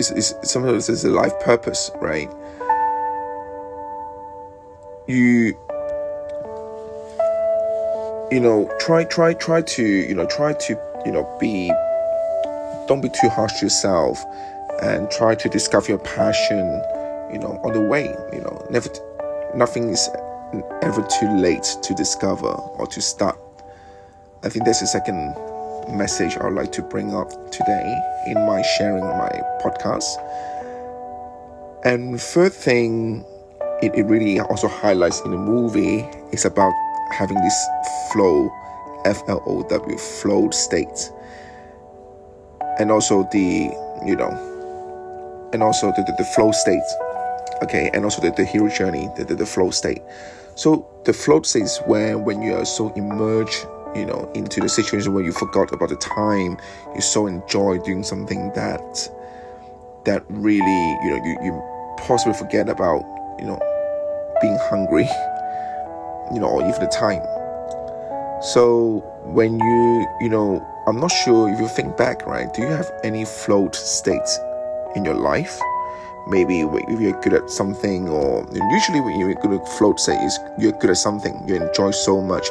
it's, 0.00 0.10
it's 0.32 0.50
sometimes 0.50 0.88
it's 0.88 1.04
a 1.04 1.10
life 1.10 1.38
purpose 1.40 1.90
right? 2.00 2.30
You 5.06 5.56
you 8.32 8.40
know 8.40 8.70
try 8.78 9.04
try 9.04 9.34
try 9.34 9.60
to 9.60 9.82
you 9.82 10.14
know 10.14 10.26
try 10.26 10.52
to 10.54 10.80
you 11.04 11.12
know 11.12 11.24
be 11.38 11.68
don't 12.88 13.00
be 13.00 13.08
too 13.08 13.28
harsh 13.28 13.52
to 13.58 13.66
yourself 13.66 14.24
and 14.82 15.10
try 15.10 15.34
to 15.34 15.48
discover 15.48 15.88
your 15.88 15.98
passion 15.98 16.58
you 17.32 17.38
know 17.38 17.60
on 17.64 17.72
the 17.72 17.80
way 17.80 18.04
you 18.32 18.40
know. 18.40 18.66
Never 18.70 18.88
nothing 19.54 19.90
is 19.90 20.08
ever 20.82 21.06
too 21.18 21.30
late 21.36 21.76
to 21.82 21.94
discover 21.94 22.48
or 22.48 22.86
to 22.86 23.00
start. 23.00 23.38
I 24.42 24.48
think 24.48 24.64
that's 24.64 24.80
the 24.80 24.86
second 24.86 25.34
message 25.92 26.36
i 26.38 26.44
would 26.44 26.54
like 26.54 26.72
to 26.72 26.82
bring 26.82 27.14
up 27.14 27.30
today 27.50 28.00
in 28.26 28.34
my 28.46 28.62
sharing 28.62 29.04
my 29.04 29.30
podcast. 29.62 30.04
And 31.84 32.20
third 32.20 32.52
thing 32.52 33.24
it, 33.82 33.94
it 33.94 34.04
really 34.04 34.40
also 34.40 34.68
highlights 34.68 35.20
in 35.20 35.30
the 35.30 35.38
movie 35.38 36.00
is 36.32 36.44
about 36.44 36.72
having 37.12 37.40
this 37.40 37.66
flow 38.12 38.50
f-l-o-w 39.06 39.98
flow 39.98 40.50
state. 40.50 41.10
And 42.78 42.90
also 42.90 43.28
the 43.32 43.70
you 44.04 44.16
know 44.16 44.30
and 45.52 45.62
also 45.62 45.92
the, 45.96 46.02
the, 46.02 46.14
the 46.18 46.24
flow 46.24 46.52
state. 46.52 46.82
Okay 47.62 47.90
and 47.92 48.04
also 48.04 48.22
the, 48.22 48.30
the 48.30 48.44
hero 48.44 48.68
journey 48.68 49.08
the, 49.16 49.24
the, 49.24 49.34
the 49.34 49.46
flow 49.46 49.70
state. 49.70 50.02
So 50.56 50.86
the 51.04 51.12
flow 51.12 51.40
state 51.42 51.64
is 51.64 51.78
where 51.86 52.18
when 52.18 52.42
you 52.42 52.54
are 52.54 52.66
so 52.66 52.92
immersed 52.94 53.66
you 53.94 54.06
know 54.06 54.30
into 54.34 54.60
the 54.60 54.68
situation 54.68 55.12
where 55.14 55.24
you 55.24 55.32
forgot 55.32 55.72
about 55.72 55.88
the 55.88 55.96
time. 55.96 56.58
You 56.94 57.00
so 57.00 57.26
enjoy 57.26 57.78
doing 57.78 58.02
something 58.02 58.52
that 58.54 59.10
that 60.04 60.24
really 60.28 60.98
you 61.04 61.10
know 61.10 61.24
you, 61.24 61.38
you 61.42 61.62
possibly 61.98 62.34
forget 62.34 62.68
about 62.68 63.02
you 63.38 63.46
know 63.46 63.60
being 64.40 64.58
hungry 64.62 65.04
you 66.32 66.40
know 66.40 66.48
or 66.48 66.62
even 66.62 66.80
the 66.80 66.88
time. 66.88 67.22
So 68.42 69.04
when 69.24 69.60
you 69.60 70.06
you 70.20 70.28
know 70.30 70.66
i'm 70.86 70.98
not 70.98 71.08
sure 71.10 71.52
if 71.52 71.60
you 71.60 71.68
think 71.68 71.94
back 71.98 72.26
right 72.26 72.52
do 72.54 72.62
you 72.62 72.68
have 72.68 72.90
any 73.04 73.26
flow 73.26 73.70
states 73.72 74.38
in 74.96 75.04
your 75.04 75.14
life? 75.14 75.60
Maybe 76.26 76.60
if 76.60 77.00
you're 77.00 77.20
good 77.22 77.32
at 77.32 77.50
something 77.50 78.08
or 78.08 78.46
usually 78.72 79.00
when 79.00 79.18
you're 79.18 79.34
good 79.34 79.52
at 79.52 79.68
flow 79.68 79.94
state 79.96 80.20
is 80.22 80.38
you're 80.58 80.72
good 80.72 80.90
at 80.90 80.96
something 80.96 81.42
you 81.46 81.56
enjoy 81.56 81.90
so 81.90 82.20
much 82.20 82.48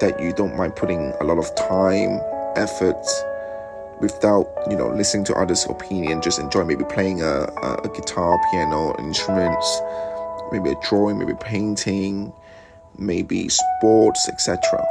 that 0.00 0.20
you 0.20 0.32
don't 0.32 0.56
mind 0.56 0.76
putting 0.76 1.12
a 1.20 1.24
lot 1.24 1.38
of 1.38 1.54
time 1.54 2.20
effort 2.56 3.04
without 4.00 4.46
you 4.70 4.76
know 4.76 4.88
listening 4.88 5.24
to 5.24 5.34
others 5.34 5.64
opinion 5.68 6.20
just 6.20 6.38
enjoy 6.38 6.64
maybe 6.64 6.84
playing 6.84 7.22
a, 7.22 7.50
a, 7.62 7.80
a 7.84 7.88
guitar 7.94 8.38
piano 8.50 8.94
instruments 8.98 9.80
maybe 10.52 10.70
a 10.70 10.74
drawing 10.88 11.18
maybe 11.18 11.34
painting 11.40 12.32
maybe 12.98 13.48
sports 13.48 14.28
etc 14.28 14.84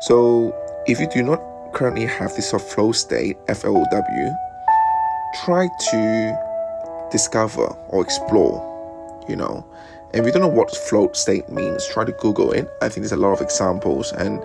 so 0.00 0.52
if 0.86 0.98
you 1.00 1.08
do 1.08 1.22
not 1.22 1.40
currently 1.72 2.04
have 2.04 2.34
this 2.34 2.50
sort 2.50 2.62
of 2.62 2.68
flow 2.68 2.92
state 2.92 3.36
f-l-o-w 3.48 4.34
try 5.44 5.68
to 5.90 7.08
discover 7.10 7.66
or 7.88 8.02
explore 8.02 8.68
you 9.28 9.36
know 9.36 9.64
if 10.14 10.26
you 10.26 10.32
don't 10.32 10.42
know 10.42 10.48
what 10.48 10.74
flow 10.74 11.10
state 11.12 11.48
means 11.48 11.86
try 11.88 12.04
to 12.04 12.12
google 12.12 12.52
it. 12.52 12.68
I 12.82 12.88
think 12.88 13.02
there's 13.02 13.12
a 13.12 13.16
lot 13.16 13.32
of 13.32 13.40
examples. 13.40 14.12
And 14.12 14.42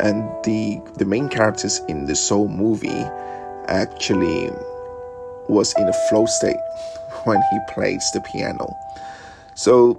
and 0.00 0.22
the 0.44 0.80
the 0.98 1.04
main 1.04 1.28
characters 1.28 1.80
in 1.88 2.06
the 2.06 2.14
soul 2.14 2.48
movie 2.48 3.04
actually 3.68 4.50
was 5.48 5.74
in 5.78 5.88
a 5.88 5.92
flow 6.08 6.26
state 6.26 6.56
when 7.24 7.40
he 7.50 7.58
plays 7.72 8.04
the 8.12 8.20
piano. 8.20 8.68
So 9.54 9.94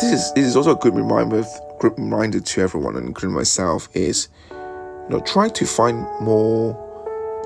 this 0.00 0.12
is 0.12 0.32
this 0.34 0.46
is 0.46 0.56
also 0.56 0.74
a 0.74 0.78
good 0.78 0.94
reminder 0.94 1.44
good 1.78 1.96
reminder 1.98 2.40
to 2.40 2.60
everyone 2.60 2.96
including 2.96 3.36
myself 3.36 3.88
is 3.94 4.28
you 4.50 5.08
know 5.10 5.20
try 5.20 5.48
to 5.48 5.64
find 5.64 5.98
more 6.20 6.74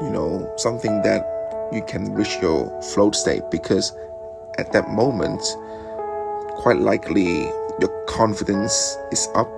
you 0.01 0.11
know 0.11 0.51
something 0.57 1.03
that 1.03 1.29
you 1.73 1.83
can 1.83 2.15
reach 2.15 2.37
your 2.41 2.81
flow 2.83 3.11
state. 3.11 3.43
Because 3.51 3.93
at 4.59 4.73
that 4.73 4.89
moment 4.91 5.43
quite 6.57 6.79
likely 6.79 7.43
your 7.81 8.05
confidence 8.07 8.97
is 9.11 9.29
up, 9.35 9.51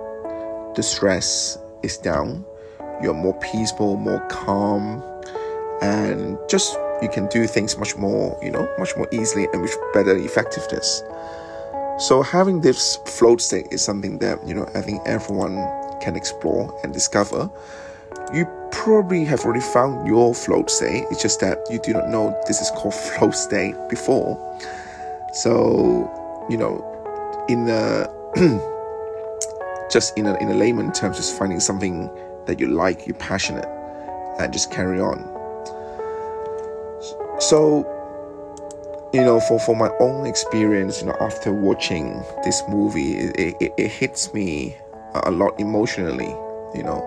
the 0.75 0.83
stress 0.83 1.57
is 1.83 1.97
down, 1.97 2.45
you're 3.01 3.13
more 3.13 3.37
peaceful, 3.39 3.97
more 3.97 4.25
calm, 4.29 5.03
and 5.81 6.37
just 6.49 6.77
you 7.01 7.09
can 7.09 7.27
do 7.27 7.45
things 7.45 7.77
much 7.77 7.95
more, 7.97 8.39
you 8.41 8.51
know, 8.51 8.67
much 8.77 8.95
more 8.95 9.07
easily 9.11 9.47
and 9.53 9.61
with 9.61 9.75
better 9.93 10.15
effectiveness. 10.15 11.03
So 11.97 12.21
having 12.21 12.61
this 12.61 12.97
flow 13.05 13.37
state 13.37 13.67
is 13.71 13.81
something 13.81 14.19
that, 14.19 14.45
you 14.47 14.53
know, 14.53 14.67
I 14.75 14.81
think 14.81 15.01
everyone 15.05 15.55
can 16.01 16.15
explore 16.15 16.77
and 16.83 16.93
discover. 16.93 17.49
You 18.33 18.45
probably 18.71 19.23
have 19.25 19.45
already 19.45 19.61
found 19.61 20.07
your 20.07 20.33
flow 20.33 20.65
state. 20.67 21.05
It's 21.11 21.21
just 21.21 21.39
that 21.39 21.59
you 21.69 21.79
do 21.79 21.93
not 21.93 22.09
know 22.09 22.37
this 22.47 22.61
is 22.61 22.69
called 22.71 22.93
flow 23.17 23.31
state 23.31 23.75
before. 23.89 24.37
So, 25.33 26.09
you 26.49 26.57
know, 26.57 26.83
in 27.49 27.67
a 27.69 28.07
just 29.89 30.17
in 30.17 30.25
a, 30.25 30.35
in 30.37 30.49
a 30.49 30.53
layman 30.53 30.91
terms, 30.91 31.17
just 31.17 31.37
finding 31.37 31.59
something 31.59 32.09
that 32.45 32.59
you 32.59 32.67
like, 32.67 33.07
you're 33.07 33.15
passionate, 33.15 33.65
and 34.39 34.51
just 34.51 34.71
carry 34.71 34.99
on. 34.99 35.31
So, 37.39 37.91
you 39.13 39.21
know, 39.21 39.39
for, 39.39 39.59
for 39.59 39.75
my 39.75 39.89
own 39.99 40.25
experience, 40.25 41.01
you 41.01 41.07
know, 41.07 41.17
after 41.19 41.51
watching 41.51 42.23
this 42.43 42.63
movie, 42.67 43.13
it, 43.13 43.55
it, 43.61 43.73
it 43.77 43.87
hits 43.89 44.33
me 44.33 44.75
a 45.13 45.31
lot 45.31 45.59
emotionally. 45.59 46.35
You 46.75 46.83
know, 46.83 47.01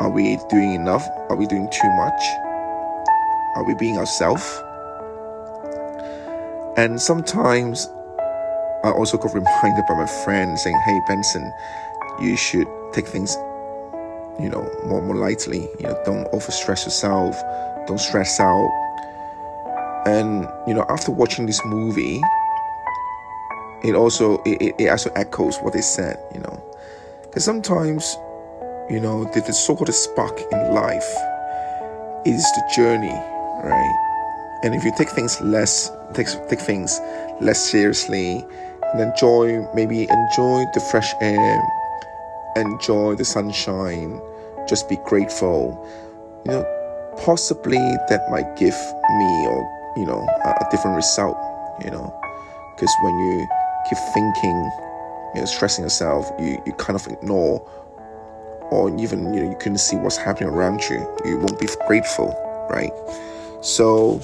are 0.00 0.10
we 0.10 0.38
doing 0.50 0.74
enough? 0.74 1.06
Are 1.30 1.36
we 1.36 1.46
doing 1.46 1.68
too 1.70 1.90
much? 1.96 2.22
Are 3.56 3.64
we 3.66 3.74
being 3.74 3.98
ourselves? 3.98 4.62
And 6.76 7.00
sometimes 7.00 7.88
I 8.84 8.90
also 8.90 9.16
got 9.16 9.32
reminded 9.32 9.86
by 9.86 9.94
my 9.94 10.06
friend 10.24 10.58
saying, 10.58 10.78
"Hey 10.84 11.00
Benson, 11.06 11.52
you 12.20 12.36
should 12.36 12.66
take 12.92 13.06
things, 13.06 13.36
you 14.40 14.48
know, 14.48 14.68
more 14.84 15.00
more 15.00 15.16
lightly. 15.16 15.68
You 15.78 15.86
know, 15.88 16.02
don't 16.04 16.30
overstress 16.32 16.84
yourself. 16.84 17.40
Don't 17.86 18.00
stress 18.00 18.40
out." 18.40 18.68
And 20.06 20.48
you 20.66 20.74
know, 20.74 20.84
after 20.88 21.12
watching 21.12 21.46
this 21.46 21.64
movie, 21.64 22.20
it 23.84 23.94
also 23.94 24.42
it, 24.44 24.74
it 24.78 24.88
also 24.88 25.10
echoes 25.14 25.58
what 25.58 25.74
they 25.74 25.80
said. 25.80 26.18
You 26.34 26.40
know, 26.40 26.62
because 27.22 27.44
sometimes, 27.44 28.18
you 28.90 28.98
know, 28.98 29.24
the, 29.32 29.40
the 29.42 29.52
so-called 29.52 29.94
spark 29.94 30.40
in 30.50 30.74
life 30.74 31.10
is 32.24 32.42
the 32.42 32.72
journey, 32.74 33.14
right? 33.62 33.98
And 34.64 34.74
if 34.74 34.84
you 34.84 34.92
take 34.96 35.10
things 35.10 35.40
less, 35.40 35.88
take 36.14 36.26
take 36.48 36.60
things 36.60 37.00
less 37.40 37.60
seriously 37.60 38.44
and 38.92 39.00
enjoy 39.00 39.66
maybe 39.74 40.02
enjoy 40.02 40.64
the 40.74 40.80
fresh 40.90 41.14
air 41.20 41.62
enjoy 42.56 43.14
the 43.14 43.24
sunshine 43.24 44.20
just 44.68 44.88
be 44.88 44.96
grateful. 44.96 45.76
You 46.44 46.52
know 46.52 47.12
possibly 47.18 47.78
that 48.08 48.30
might 48.30 48.56
give 48.56 48.74
me 49.18 49.46
or 49.46 49.92
you 49.96 50.06
know 50.06 50.26
a, 50.44 50.48
a 50.48 50.68
different 50.70 50.96
result 50.96 51.36
you 51.84 51.90
know. 51.90 52.14
Because 52.74 52.94
when 53.02 53.14
you 53.18 53.48
keep 53.88 53.98
thinking 54.14 54.70
you 55.34 55.40
know 55.40 55.46
stressing 55.46 55.84
yourself 55.84 56.30
you, 56.38 56.62
you 56.66 56.72
kind 56.74 56.96
of 56.96 57.06
ignore 57.06 57.60
or 58.70 58.88
even 58.98 59.32
you 59.34 59.42
know 59.42 59.50
you 59.50 59.56
couldn't 59.56 59.78
see 59.78 59.96
what's 59.96 60.16
happening 60.16 60.48
around 60.48 60.80
you 60.88 60.98
you 61.24 61.38
won't 61.38 61.58
be 61.60 61.68
grateful 61.86 62.36
right? 62.70 62.92
So 63.60 64.20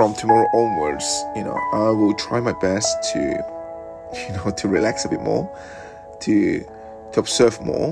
from 0.00 0.14
tomorrow 0.14 0.48
onwards, 0.54 1.26
you 1.36 1.44
know, 1.44 1.60
I 1.74 1.90
will 1.90 2.14
try 2.14 2.40
my 2.40 2.54
best 2.54 3.12
to, 3.12 3.18
you 4.14 4.32
know, 4.32 4.50
to 4.50 4.66
relax 4.66 5.04
a 5.04 5.10
bit 5.10 5.20
more, 5.20 5.44
to 6.20 6.64
to 7.12 7.20
observe 7.20 7.60
more, 7.60 7.90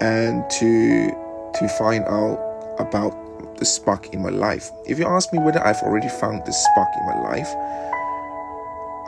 and 0.00 0.48
to 0.48 1.10
to 1.58 1.68
find 1.76 2.06
out 2.06 2.38
about 2.78 3.12
the 3.58 3.66
spark 3.66 4.14
in 4.14 4.22
my 4.22 4.30
life. 4.30 4.70
If 4.86 4.98
you 4.98 5.04
ask 5.04 5.30
me 5.30 5.40
whether 5.40 5.62
I've 5.62 5.82
already 5.82 6.08
found 6.08 6.46
the 6.46 6.52
spark 6.54 6.88
in 6.98 7.04
my 7.04 7.20
life, 7.32 7.50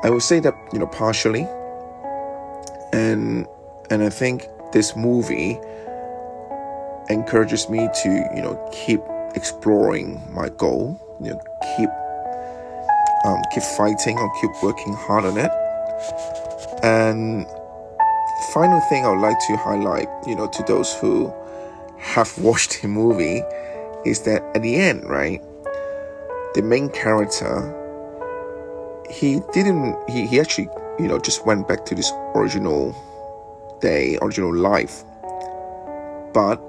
I 0.05 0.11
would 0.11 0.23
say 0.23 0.39
that 0.41 0.55
you 0.75 0.79
know 0.79 0.89
partially, 0.89 1.49
and 2.93 3.47
and 3.89 4.03
I 4.03 4.11
think 4.11 4.51
this 4.75 4.95
movie 4.97 5.59
encourages 7.09 7.71
me 7.71 7.89
to 8.03 8.11
you 8.37 8.43
know 8.43 8.71
keep 8.71 9.01
exploring 9.35 10.21
my 10.35 10.51
goal 10.51 11.01
you 11.21 11.31
know 11.33 11.41
keep 11.77 11.91
um, 13.25 13.43
keep 13.53 13.63
fighting 13.63 14.19
or 14.19 14.31
keep 14.41 14.51
working 14.63 14.93
hard 14.95 15.25
on 15.25 15.39
it. 15.39 15.51
And 16.83 17.47
final 18.53 18.81
thing 18.83 19.05
i 19.05 19.09
would 19.09 19.21
like 19.21 19.39
to 19.41 19.57
highlight 19.57 20.09
you 20.27 20.37
know 20.37 20.47
to 20.47 20.63
those 20.65 20.95
who 20.97 21.33
have 21.99 22.37
watched 22.39 22.83
the 22.83 22.87
movie 22.87 23.43
is 24.05 24.23
that 24.23 24.43
at 24.55 24.61
the 24.61 24.77
end 24.77 25.03
right 25.09 25.43
the 26.55 26.61
main 26.63 26.91
character 26.91 27.73
he 29.11 29.41
didn't 29.53 29.97
he, 30.09 30.27
he 30.27 30.39
actually 30.39 30.69
you 30.99 31.09
know 31.09 31.19
just 31.19 31.47
went 31.47 31.67
back 31.67 31.87
to 31.87 31.95
this 31.95 32.13
original 32.35 32.95
day 33.81 34.19
original 34.23 34.55
life. 34.55 35.05
But 36.33 36.61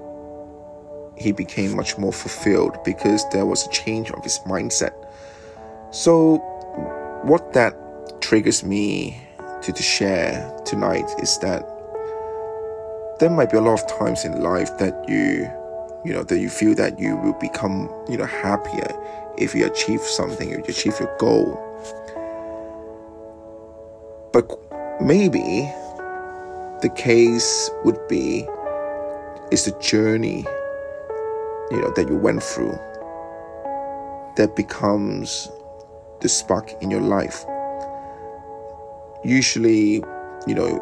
he 1.18 1.32
became 1.32 1.76
much 1.76 1.98
more 1.98 2.14
fulfilled 2.14 2.78
because 2.84 3.28
there 3.30 3.46
was 3.46 3.66
a 3.66 3.70
change 3.70 4.12
of 4.12 4.24
his 4.24 4.40
mindset. 4.40 4.94
So, 5.92 6.38
what 7.24 7.54
that 7.54 7.74
triggers 8.22 8.64
me 8.64 9.20
to, 9.64 9.74
to 9.74 9.84
share 9.84 10.54
tonight 10.66 11.10
is 11.20 11.38
that 11.40 11.64
there 13.20 13.30
might 13.30 13.50
be 13.50 13.58
a 13.58 13.62
lot 13.62 13.82
of 13.82 13.88
times 13.98 14.26
in 14.26 14.42
life 14.42 14.78
that 14.78 14.94
you 15.10 15.50
you 16.06 16.14
know 16.14 16.24
that 16.24 16.40
you 16.40 16.50
feel 16.50 16.76
that 16.76 17.00
you 17.00 17.18
will 17.18 17.34
become 17.34 17.90
you 18.08 18.16
know 18.16 18.26
happier 18.26 18.88
if 19.38 19.56
you 19.56 19.66
achieve 19.66 20.02
something 20.02 20.52
if 20.52 20.58
you 20.58 20.64
achieve 20.66 21.00
your 21.00 21.14
goal 21.18 21.58
but 24.32 24.46
maybe 25.02 25.72
the 26.82 26.90
case 26.96 27.72
would 27.84 28.00
be 28.08 28.48
is 29.52 29.66
the 29.66 29.72
journey 29.80 30.46
you 31.72 31.82
know 31.82 31.92
that 31.96 32.08
you 32.08 32.16
went 32.16 32.42
through 32.42 32.78
that 34.36 34.56
becomes 34.56 35.50
the 36.22 36.30
spark 36.30 36.72
in 36.82 36.92
your 36.92 37.02
life. 37.02 37.46
Usually 39.24 39.96
you 40.46 40.56
know 40.56 40.80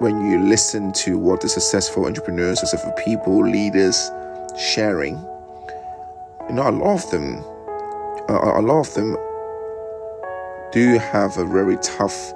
when 0.00 0.30
you 0.30 0.38
listen 0.40 0.92
to 0.92 1.18
what 1.18 1.40
the 1.40 1.48
successful 1.48 2.06
entrepreneurs 2.06 2.60
successful 2.60 2.92
people 2.92 3.44
leaders 3.44 4.10
sharing 4.56 5.16
you 6.48 6.54
know 6.54 6.68
a 6.68 6.70
lot 6.70 6.94
of 6.94 7.10
them 7.10 7.42
a 8.28 8.60
lot 8.62 8.80
of 8.80 8.94
them 8.94 9.16
do 10.70 10.98
have 10.98 11.36
a 11.38 11.44
very 11.44 11.76
tough 11.78 12.32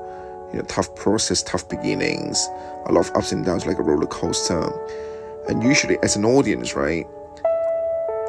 you 0.53 0.59
know 0.59 0.65
tough 0.67 0.93
process 0.97 1.43
tough 1.43 1.69
beginnings 1.69 2.49
a 2.87 2.93
lot 2.93 3.09
of 3.09 3.17
ups 3.17 3.33
and 3.33 3.45
downs 3.45 3.67
like 3.67 3.79
a 3.79 3.83
roller 3.83 4.07
coaster. 4.07 4.73
And 5.49 5.63
usually 5.63 5.99
as 6.03 6.17
an 6.17 6.25
audience 6.25 6.75
right 6.75 7.07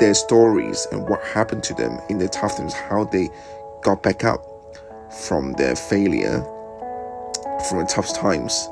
their 0.03 0.13
stories 0.13 0.85
and 0.91 1.07
what 1.07 1.23
happened 1.23 1.63
to 1.63 1.73
them 1.75 1.97
in 2.09 2.17
the 2.17 2.27
tough 2.27 2.57
times, 2.57 2.73
how 2.73 3.05
they 3.05 3.29
got 3.83 4.03
back 4.03 4.25
up 4.25 4.45
from 5.29 5.53
their 5.53 5.77
failure, 5.77 6.41
from 7.69 7.79
the 7.79 7.85
tough 7.89 8.13
times, 8.13 8.67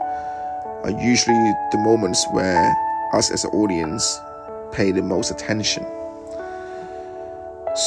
are 0.84 0.92
usually 1.02 1.54
the 1.72 1.78
moments 1.78 2.28
where 2.32 2.76
us 3.14 3.32
as 3.32 3.46
an 3.46 3.52
audience 3.52 4.20
pay 4.74 4.92
the 4.92 5.02
most 5.02 5.32
attention. 5.32 5.86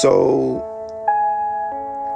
So, 0.01 0.65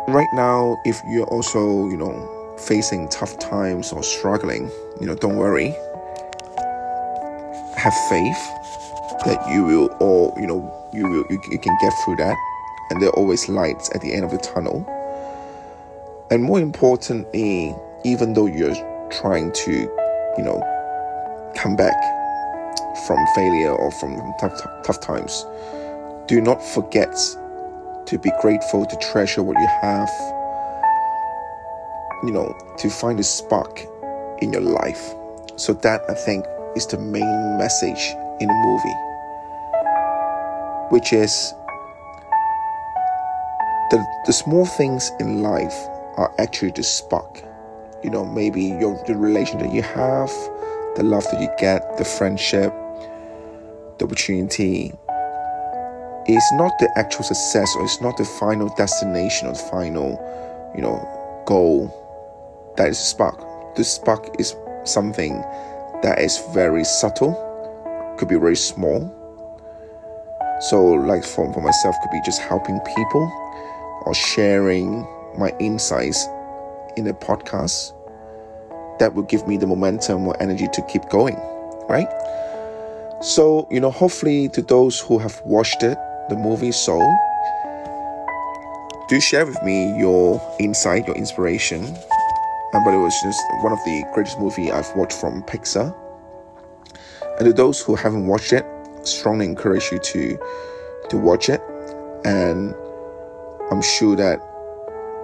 right 0.09 0.33
now, 0.33 0.79
if 0.87 0.99
you're 1.05 1.27
also, 1.27 1.91
you 1.91 1.99
know, 1.99 2.57
facing 2.57 3.07
tough 3.11 3.39
times 3.39 3.93
or 3.93 4.03
struggling, 4.03 4.71
you 4.99 5.07
know, 5.07 5.15
don't 5.15 5.37
worry. 5.37 5.77
Have 7.77 7.95
faith 8.09 8.68
that 9.25 9.51
you 9.53 9.65
will 9.65 9.87
all, 10.01 10.35
you 10.39 10.47
know, 10.47 10.75
you 10.93 11.07
will 11.09 11.25
you, 11.31 11.41
you 11.51 11.59
can 11.59 11.77
get 11.81 11.93
through 12.05 12.17
that. 12.17 12.37
And 12.91 13.03
there 13.03 13.11
are 13.11 13.17
always 13.17 13.49
lights 13.49 13.91
at 13.95 14.01
the 14.01 14.13
end 14.15 14.25
of 14.25 14.31
the 14.31 14.39
tunnel. 14.39 14.87
And 16.31 16.43
more 16.43 16.61
importantly 16.61 17.75
even 18.05 18.33
though 18.33 18.47
you're 18.47 18.75
trying 19.11 19.53
to 19.53 19.73
you 19.73 20.45
know 20.45 20.63
come 21.57 21.75
back 21.75 21.97
from 23.07 23.19
failure 23.35 23.71
or 23.71 23.91
from 23.93 24.17
tough, 24.41 24.53
tough, 24.61 24.85
tough 24.85 25.01
times 25.01 25.45
do 26.27 26.41
not 26.41 26.63
forget 26.63 27.15
to 28.07 28.19
be 28.19 28.31
grateful 28.41 28.87
to 28.87 28.97
treasure 28.97 29.43
what 29.43 29.59
you 29.59 29.67
have 29.81 30.11
you 32.23 32.31
know 32.31 32.57
to 32.77 32.89
find 32.89 33.19
a 33.19 33.25
spark 33.25 33.81
in 34.41 34.53
your 34.53 34.63
life. 34.63 35.15
So 35.57 35.73
that 35.73 36.03
i 36.09 36.15
think 36.15 36.45
is 36.77 36.87
the 36.87 36.99
main 36.99 37.59
message 37.59 38.15
in 38.41 38.47
the 38.47 38.55
movie 38.55 39.08
which 40.91 41.13
is 41.13 41.55
the, 43.91 44.05
the 44.27 44.33
small 44.33 44.67
things 44.67 45.13
in 45.21 45.43
life 45.43 45.75
are 46.17 46.35
actually 46.39 46.73
the 46.73 46.83
spark. 46.83 47.43
You 48.03 48.11
know, 48.11 48.25
maybe 48.25 48.63
your 48.63 49.03
the 49.07 49.17
relation 49.17 49.59
that 49.61 49.73
you 49.73 49.83
have, 49.83 50.31
the 50.97 51.03
love 51.03 51.25
that 51.33 51.41
you 51.41 51.49
get, 51.59 51.97
the 51.99 52.05
friendship, 52.05 52.73
the 53.99 54.05
opportunity 54.05 54.93
It's 56.27 56.53
not 56.53 56.79
the 56.79 56.91
actual 56.97 57.25
success 57.25 57.75
or 57.77 57.85
it's 57.85 58.01
not 58.01 58.17
the 58.17 58.25
final 58.25 58.69
destination 58.77 59.49
or 59.49 59.53
the 59.55 59.59
final, 59.59 60.21
you 60.77 60.83
know, 60.83 60.99
goal 61.47 61.89
that 62.77 62.89
is 62.89 62.99
a 62.99 63.03
spark. 63.03 63.75
The 63.77 63.85
spark 63.85 64.39
is 64.39 64.55
something 64.85 65.41
that 66.03 66.21
is 66.21 66.39
very 66.53 66.85
subtle, 66.85 67.35
could 68.19 68.29
be 68.29 68.37
very 68.37 68.57
small, 68.57 69.01
so, 70.61 70.85
like 70.85 71.25
for, 71.25 71.53
for 71.53 71.61
myself, 71.61 71.97
could 72.03 72.11
be 72.11 72.21
just 72.25 72.41
helping 72.41 72.81
people 72.97 73.31
or 74.07 74.15
sharing 74.15 75.07
my 75.37 75.53
insights 75.61 76.27
in 76.97 77.07
a 77.07 77.15
podcast 77.15 77.95
that 78.99 79.15
will 79.15 79.23
give 79.23 79.47
me 79.47 79.57
the 79.57 79.67
momentum 79.67 80.27
or 80.27 80.41
energy 80.43 80.67
to 80.73 80.83
keep 80.83 81.09
going, 81.09 81.37
right? 81.89 82.09
So, 83.21 83.69
you 83.71 83.81
know, 83.81 83.91
hopefully 83.91 84.49
to 84.51 84.63
those 84.63 85.01
who 85.01 85.19
have 85.19 85.41
watched 85.45 85.83
it, 85.83 85.99
the 86.29 86.37
movie 86.37 86.73
Soul, 86.73 87.17
do 89.09 89.21
share 89.21 89.47
with 89.47 89.63
me 89.63 89.97
your 89.99 90.41
insight, 90.59 91.07
your 91.07 91.17
inspiration. 91.17 91.85
And 91.85 92.85
but 92.85 92.93
it 92.93 92.99
was 92.99 93.15
just 93.23 93.41
one 93.63 93.73
of 93.73 93.79
the 93.85 94.05
greatest 94.13 94.39
movie 94.39 94.71
I've 94.71 94.95
watched 94.95 95.19
from 95.19 95.43
Pixar. 95.45 95.95
And 97.39 97.47
to 97.47 97.53
those 97.53 97.81
who 97.81 97.95
haven't 97.95 98.27
watched 98.27 98.53
it, 98.53 98.67
strongly 99.09 99.47
encourage 99.47 99.91
you 99.93 99.99
to 99.99 100.39
to 101.11 101.17
watch 101.17 101.49
it. 101.49 101.61
And 102.25 102.75
i'm 103.71 103.83
sure 103.83 104.17
that 104.17 104.41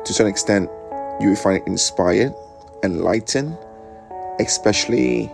to 0.04 0.12
some 0.12 0.26
extent 0.26 0.70
you 1.20 1.30
will 1.30 1.36
find 1.36 1.56
it 1.56 1.66
inspired 1.66 2.34
enlightened 2.82 3.56
especially 4.38 5.30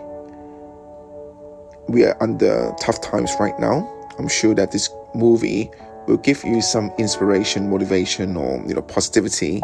we 1.87 2.05
are 2.05 2.15
under 2.21 2.73
tough 2.79 3.01
times 3.01 3.31
right 3.39 3.57
now. 3.59 3.87
I'm 4.17 4.27
sure 4.27 4.55
that 4.55 4.71
this 4.71 4.89
movie 5.13 5.69
will 6.07 6.17
give 6.17 6.43
you 6.43 6.61
some 6.61 6.91
inspiration 6.97 7.69
motivation 7.69 8.37
or 8.37 8.63
you 8.65 8.73
know 8.73 8.81
positivity 8.81 9.59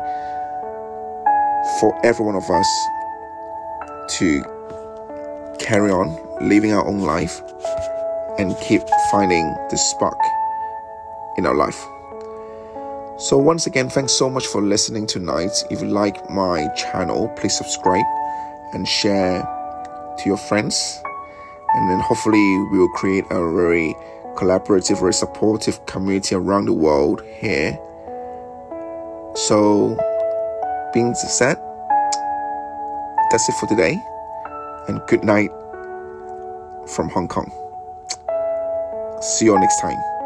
for 1.79 1.99
every 2.03 2.25
one 2.25 2.35
of 2.35 2.49
us 2.49 2.67
to 4.17 4.43
carry 5.59 5.91
on 5.91 6.17
living 6.47 6.73
our 6.73 6.85
own 6.85 6.99
life 6.99 7.41
and 8.37 8.55
keep 8.61 8.81
finding 9.11 9.45
the 9.69 9.77
spark 9.77 10.19
in 11.37 11.45
our 11.45 11.55
life. 11.55 11.85
So, 13.19 13.37
once 13.37 13.65
again, 13.65 13.89
thanks 13.89 14.13
so 14.13 14.29
much 14.29 14.45
for 14.45 14.61
listening 14.61 15.07
tonight. 15.07 15.63
If 15.71 15.81
you 15.81 15.87
like 15.87 16.29
my 16.29 16.67
channel, 16.75 17.29
please 17.29 17.57
subscribe 17.57 18.05
and 18.73 18.87
share 18.87 19.41
to 20.19 20.23
your 20.25 20.37
friends. 20.37 21.01
And 21.73 21.89
then 21.89 21.99
hopefully, 21.99 22.57
we 22.71 22.77
will 22.77 22.89
create 22.89 23.25
a 23.31 23.39
very 23.55 23.95
collaborative, 24.35 24.99
very 24.99 25.13
supportive 25.13 25.83
community 25.87 26.35
around 26.35 26.65
the 26.65 26.73
world 26.73 27.23
here. 27.25 27.79
So, 29.33 29.97
being 30.93 31.15
said, 31.15 31.57
that's 33.31 33.49
it 33.49 33.55
for 33.59 33.67
today. 33.67 33.99
And 34.87 35.01
good 35.07 35.23
night 35.23 35.49
from 36.87 37.09
Hong 37.09 37.27
Kong. 37.27 37.66
See 39.21 39.45
you 39.45 39.53
all 39.53 39.59
next 39.59 39.79
time. 39.79 40.16